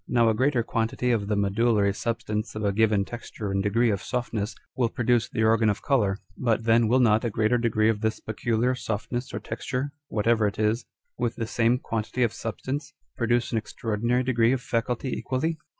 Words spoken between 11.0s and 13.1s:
with the same quantity of substance,